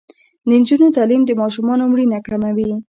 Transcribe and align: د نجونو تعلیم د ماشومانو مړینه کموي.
د 0.47 0.49
نجونو 0.59 0.95
تعلیم 0.97 1.21
د 1.25 1.31
ماشومانو 1.41 1.83
مړینه 1.91 2.17
کموي. 2.27 2.71